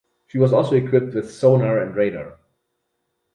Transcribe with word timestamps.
She 0.25 0.39
was 0.39 0.51
also 0.51 0.73
equipped 0.77 1.13
with 1.13 1.29
sonar 1.31 1.77
and 1.77 1.95
radar. 1.95 2.39